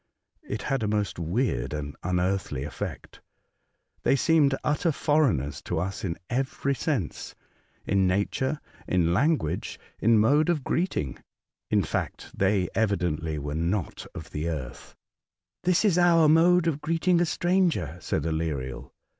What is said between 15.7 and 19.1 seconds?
is our mode of greeting a stranger," said Aleriel.